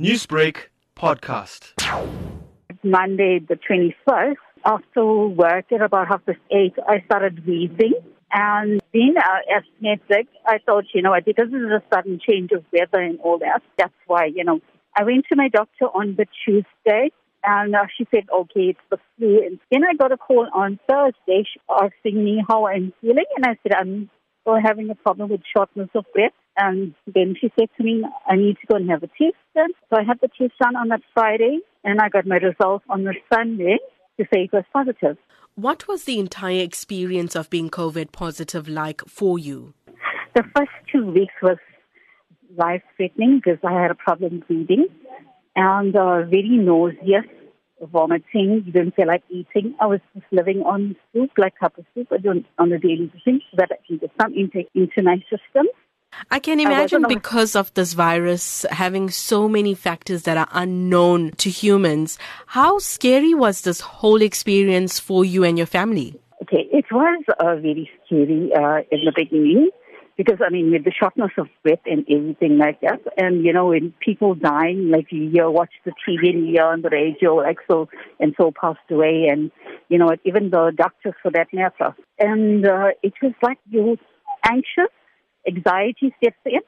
[0.00, 0.56] Newsbreak
[0.96, 1.70] podcast.
[2.82, 7.92] Monday, the 21st, after work at about half past eight, I started wheezing.
[8.32, 12.50] And being uh, asthmatic, I thought, you know what, because this is a sudden change
[12.50, 14.58] of weather and all that, that's why, you know,
[14.96, 17.12] I went to my doctor on the Tuesday
[17.44, 19.46] and uh, she said, okay, it's the flu.
[19.46, 23.26] And then I got a call on Thursday asking me how I'm feeling.
[23.36, 24.10] And I said, I'm
[24.44, 26.32] still having a problem with shortness of breath.
[26.56, 29.70] And then she said to me, I need to go and have a test done.
[29.90, 33.02] So I had the test done on that Friday, and I got my results on
[33.02, 33.78] the Sunday
[34.18, 35.16] to say it was positive.
[35.56, 39.74] What was the entire experience of being COVID positive like for you?
[40.34, 41.58] The first two weeks was
[42.56, 44.86] life threatening because I had a problem breathing
[45.56, 47.24] and uh, very nauseous,
[47.82, 48.62] vomiting.
[48.66, 49.74] You didn't feel like eating.
[49.80, 53.06] I was just living on soup, like cup of soup, I don't, on a daily
[53.12, 55.66] basis, so that I can get some intake into my system.
[56.30, 61.50] I can imagine because of this virus having so many factors that are unknown to
[61.50, 62.18] humans.
[62.46, 66.14] How scary was this whole experience for you and your family?
[66.42, 69.70] Okay, it was uh, very scary uh, in the beginning
[70.16, 73.66] because I mean, with the shortness of breath and everything like that, and you know,
[73.66, 77.34] when people dying, like you hear, watch the TV and you hear on the radio,
[77.36, 77.88] like so
[78.20, 79.50] and so passed away, and
[79.88, 83.96] you know, even the doctors for that matter, and uh, it was like you
[84.48, 84.92] anxious
[85.46, 86.60] anxiety sets in.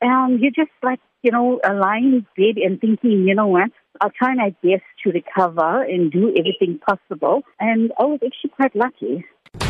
[0.00, 4.10] And you're just like, you know, lying in bed and thinking, you know what, I'll
[4.10, 7.42] try my best to recover and do everything possible.
[7.60, 9.24] And I was actually quite lucky.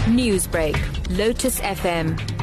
[0.09, 0.77] Newsbreak,
[1.19, 2.19] Lotus FM,